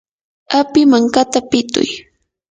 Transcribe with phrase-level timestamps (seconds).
[0.59, 1.89] api mankata pituy.